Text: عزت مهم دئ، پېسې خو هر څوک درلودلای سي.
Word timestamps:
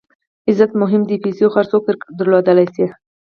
عزت 0.49 0.71
مهم 0.81 1.01
دئ، 1.09 1.17
پېسې 1.23 1.45
خو 1.51 1.55
هر 1.59 1.65
څوک 1.71 1.83
درلودلای 2.19 2.67
سي. 2.75 2.85